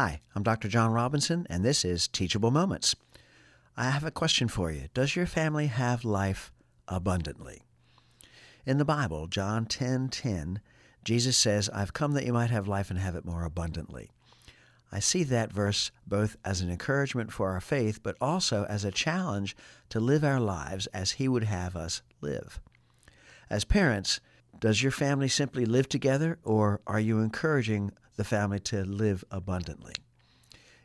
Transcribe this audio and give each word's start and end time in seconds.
Hi, 0.00 0.20
I'm 0.36 0.44
Dr. 0.44 0.68
John 0.68 0.92
Robinson, 0.92 1.44
and 1.50 1.64
this 1.64 1.84
is 1.84 2.06
Teachable 2.06 2.52
Moments. 2.52 2.94
I 3.76 3.90
have 3.90 4.04
a 4.04 4.12
question 4.12 4.46
for 4.46 4.70
you. 4.70 4.84
Does 4.94 5.16
your 5.16 5.26
family 5.26 5.66
have 5.66 6.04
life 6.04 6.52
abundantly? 6.86 7.62
In 8.64 8.78
the 8.78 8.84
Bible, 8.84 9.26
John 9.26 9.66
10:10, 9.66 10.08
10, 10.08 10.08
10, 10.08 10.60
Jesus 11.02 11.36
says, 11.36 11.68
"I've 11.70 11.94
come 11.94 12.12
that 12.12 12.24
you 12.24 12.32
might 12.32 12.50
have 12.50 12.68
life 12.68 12.90
and 12.90 13.00
have 13.00 13.16
it 13.16 13.24
more 13.24 13.42
abundantly." 13.42 14.12
I 14.92 15.00
see 15.00 15.24
that 15.24 15.52
verse 15.52 15.90
both 16.06 16.36
as 16.44 16.60
an 16.60 16.70
encouragement 16.70 17.32
for 17.32 17.50
our 17.50 17.60
faith, 17.60 18.00
but 18.00 18.16
also 18.20 18.66
as 18.66 18.84
a 18.84 18.92
challenge 18.92 19.56
to 19.88 19.98
live 19.98 20.22
our 20.22 20.38
lives 20.38 20.86
as 20.94 21.10
He 21.18 21.26
would 21.26 21.42
have 21.42 21.74
us 21.74 22.02
live. 22.20 22.60
As 23.50 23.64
parents, 23.64 24.20
does 24.60 24.82
your 24.82 24.92
family 24.92 25.28
simply 25.28 25.64
live 25.64 25.88
together, 25.88 26.38
or 26.42 26.80
are 26.86 27.00
you 27.00 27.20
encouraging 27.20 27.92
the 28.16 28.24
family 28.24 28.58
to 28.60 28.84
live 28.84 29.24
abundantly? 29.30 29.94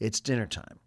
It's 0.00 0.20
dinner 0.20 0.46
time. 0.46 0.78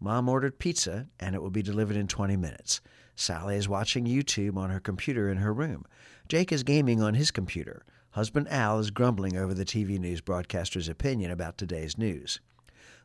Mom 0.00 0.28
ordered 0.28 0.58
pizza, 0.58 1.08
and 1.18 1.34
it 1.34 1.42
will 1.42 1.50
be 1.50 1.62
delivered 1.62 1.96
in 1.96 2.06
20 2.06 2.36
minutes. 2.36 2.80
Sally 3.16 3.56
is 3.56 3.68
watching 3.68 4.06
YouTube 4.06 4.56
on 4.56 4.70
her 4.70 4.78
computer 4.78 5.28
in 5.28 5.38
her 5.38 5.52
room. 5.52 5.84
Jake 6.28 6.52
is 6.52 6.62
gaming 6.62 7.02
on 7.02 7.14
his 7.14 7.32
computer. 7.32 7.84
Husband 8.10 8.46
Al 8.48 8.78
is 8.78 8.92
grumbling 8.92 9.36
over 9.36 9.52
the 9.52 9.64
TV 9.64 9.98
news 9.98 10.20
broadcaster's 10.20 10.88
opinion 10.88 11.32
about 11.32 11.58
today's 11.58 11.98
news. 11.98 12.40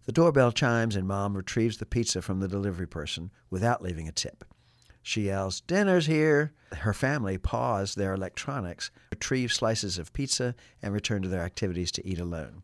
The 0.05 0.11
doorbell 0.11 0.51
chimes, 0.51 0.95
and 0.95 1.07
Mom 1.07 1.35
retrieves 1.35 1.77
the 1.77 1.85
pizza 1.85 2.21
from 2.21 2.39
the 2.39 2.47
delivery 2.47 2.87
person 2.87 3.31
without 3.49 3.81
leaving 3.81 4.07
a 4.07 4.11
tip. 4.11 4.45
She 5.03 5.23
yells, 5.23 5.59
Dinner's 5.61 6.05
here! 6.05 6.53
Her 6.71 6.93
family 6.93 7.37
pause 7.37 7.93
their 7.93 8.13
electronics, 8.13 8.89
retrieve 9.11 9.51
slices 9.51 9.97
of 9.97 10.13
pizza, 10.13 10.55
and 10.81 10.93
return 10.93 11.21
to 11.21 11.27
their 11.27 11.43
activities 11.43 11.91
to 11.91 12.07
eat 12.07 12.19
alone. 12.19 12.63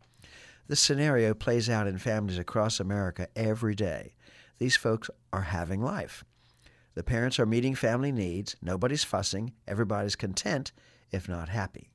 This 0.66 0.80
scenario 0.80 1.34
plays 1.34 1.68
out 1.68 1.86
in 1.86 1.98
families 1.98 2.38
across 2.38 2.80
America 2.80 3.28
every 3.36 3.74
day. 3.74 4.14
These 4.58 4.76
folks 4.76 5.10
are 5.32 5.42
having 5.42 5.82
life. 5.82 6.24
The 6.94 7.02
parents 7.02 7.38
are 7.38 7.46
meeting 7.46 7.74
family 7.74 8.10
needs, 8.10 8.56
nobody's 8.62 9.04
fussing, 9.04 9.52
everybody's 9.68 10.16
content, 10.16 10.72
if 11.12 11.28
not 11.28 11.50
happy. 11.50 11.90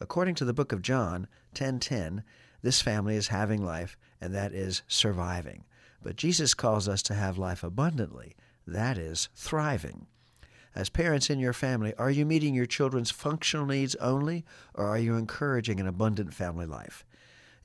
According 0.00 0.34
to 0.36 0.44
the 0.44 0.52
book 0.52 0.72
of 0.72 0.82
John 0.82 1.28
10:10, 1.54 2.24
this 2.62 2.82
family 2.82 3.16
is 3.16 3.28
having 3.28 3.64
life 3.64 3.96
and 4.20 4.34
that 4.34 4.52
is 4.52 4.82
surviving. 4.88 5.64
But 6.02 6.16
Jesus 6.16 6.54
calls 6.54 6.88
us 6.88 7.02
to 7.04 7.14
have 7.14 7.38
life 7.38 7.62
abundantly, 7.62 8.34
that 8.66 8.98
is, 8.98 9.28
thriving. 9.34 10.06
As 10.74 10.88
parents 10.88 11.30
in 11.30 11.38
your 11.38 11.52
family, 11.52 11.94
are 11.94 12.10
you 12.10 12.26
meeting 12.26 12.54
your 12.54 12.66
children's 12.66 13.10
functional 13.10 13.66
needs 13.66 13.94
only, 13.96 14.44
or 14.74 14.86
are 14.86 14.98
you 14.98 15.16
encouraging 15.16 15.78
an 15.78 15.86
abundant 15.86 16.34
family 16.34 16.66
life? 16.66 17.04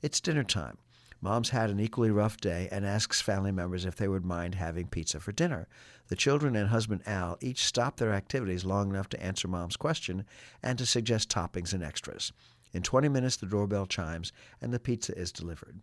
It's 0.00 0.20
dinner 0.20 0.44
time. 0.44 0.78
Mom's 1.20 1.50
had 1.50 1.68
an 1.68 1.80
equally 1.80 2.10
rough 2.10 2.38
day 2.38 2.68
and 2.72 2.86
asks 2.86 3.20
family 3.20 3.52
members 3.52 3.84
if 3.84 3.96
they 3.96 4.08
would 4.08 4.24
mind 4.24 4.54
having 4.54 4.86
pizza 4.86 5.20
for 5.20 5.32
dinner. 5.32 5.68
The 6.08 6.16
children 6.16 6.56
and 6.56 6.68
husband 6.68 7.02
Al 7.04 7.36
each 7.40 7.64
stop 7.64 7.96
their 7.96 8.12
activities 8.12 8.64
long 8.64 8.90
enough 8.90 9.08
to 9.10 9.22
answer 9.22 9.46
Mom's 9.46 9.76
question 9.76 10.24
and 10.62 10.78
to 10.78 10.86
suggest 10.86 11.28
toppings 11.28 11.74
and 11.74 11.82
extras. 11.82 12.32
In 12.72 12.82
20 12.82 13.08
minutes, 13.08 13.36
the 13.36 13.46
doorbell 13.46 13.86
chimes 13.86 14.32
and 14.62 14.72
the 14.72 14.80
pizza 14.80 15.16
is 15.18 15.32
delivered. 15.32 15.80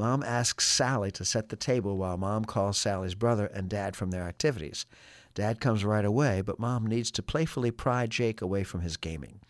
Mom 0.00 0.22
asks 0.22 0.66
Sally 0.66 1.10
to 1.10 1.26
set 1.26 1.50
the 1.50 1.56
table 1.56 1.98
while 1.98 2.16
Mom 2.16 2.46
calls 2.46 2.78
Sally's 2.78 3.14
brother 3.14 3.44
and 3.44 3.68
Dad 3.68 3.94
from 3.94 4.10
their 4.10 4.22
activities. 4.22 4.86
Dad 5.34 5.60
comes 5.60 5.84
right 5.84 6.06
away, 6.06 6.40
but 6.40 6.58
Mom 6.58 6.86
needs 6.86 7.10
to 7.10 7.22
playfully 7.22 7.70
pry 7.70 8.06
Jake 8.06 8.40
away 8.40 8.64
from 8.64 8.80
his 8.80 8.96
gaming. 8.96 9.40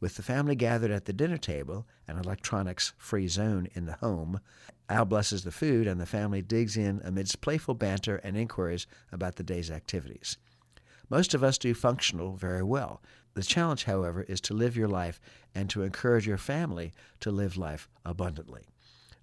With 0.00 0.16
the 0.16 0.24
family 0.24 0.56
gathered 0.56 0.90
at 0.90 1.04
the 1.04 1.12
dinner 1.12 1.36
table, 1.36 1.86
an 2.08 2.18
electronics 2.18 2.92
free 2.98 3.28
zone 3.28 3.68
in 3.74 3.86
the 3.86 3.92
home, 3.92 4.40
Al 4.88 5.04
blesses 5.04 5.44
the 5.44 5.52
food 5.52 5.86
and 5.86 6.00
the 6.00 6.04
family 6.04 6.42
digs 6.42 6.76
in 6.76 7.00
amidst 7.04 7.40
playful 7.40 7.74
banter 7.74 8.16
and 8.24 8.36
inquiries 8.36 8.88
about 9.12 9.36
the 9.36 9.44
day's 9.44 9.70
activities. 9.70 10.36
Most 11.10 11.32
of 11.32 11.44
us 11.44 11.58
do 11.58 11.74
functional 11.74 12.34
very 12.34 12.64
well. 12.64 13.00
The 13.34 13.44
challenge, 13.44 13.84
however, 13.84 14.22
is 14.22 14.40
to 14.40 14.52
live 14.52 14.76
your 14.76 14.88
life 14.88 15.20
and 15.54 15.70
to 15.70 15.82
encourage 15.82 16.26
your 16.26 16.38
family 16.38 16.92
to 17.20 17.30
live 17.30 17.56
life 17.56 17.88
abundantly. 18.04 18.62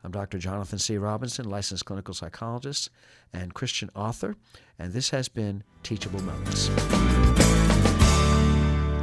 I'm 0.04 0.12
Dr. 0.12 0.38
Jonathan 0.38 0.80
C. 0.80 0.98
Robinson, 0.98 1.50
licensed 1.50 1.86
clinical 1.86 2.14
psychologist 2.14 2.90
and 3.34 3.54
Christian 3.54 3.90
author, 3.96 4.36
and 4.78 4.94
this 4.94 5.10
has 5.10 5.28
been 5.30 5.64
Teachable 5.84 6.22
Moments. 6.22 6.70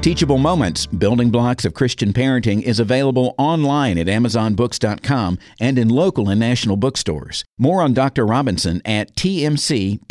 Teachable 0.00 0.38
Moments 0.38 0.86
Building 0.86 1.30
Blocks 1.30 1.64
of 1.64 1.74
Christian 1.74 2.12
Parenting 2.12 2.62
is 2.62 2.78
available 2.78 3.34
online 3.38 3.98
at 3.98 4.06
AmazonBooks.com 4.06 5.38
and 5.58 5.78
in 5.78 5.88
local 5.88 6.28
and 6.28 6.38
national 6.38 6.76
bookstores. 6.76 7.44
More 7.58 7.82
on 7.82 7.92
Dr. 7.92 8.24
Robinson 8.24 8.80
at 8.84 9.16
TMCPINC.com. 9.16 10.02